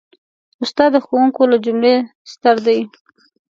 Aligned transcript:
استاد 0.63 0.89
د 0.93 0.97
ښوونکو 1.05 1.41
له 1.51 1.57
جملې 1.65 1.95
ستر 2.31 2.55
دی. 2.67 2.79